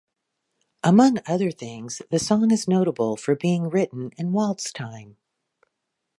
Among 0.83 1.19
other 1.27 1.51
things, 1.51 2.01
the 2.09 2.17
song 2.17 2.49
is 2.49 2.67
notable 2.67 3.15
for 3.15 3.35
being 3.35 3.69
written 3.69 4.09
in 4.17 4.31
waltz 4.33 4.71
time. 4.73 5.17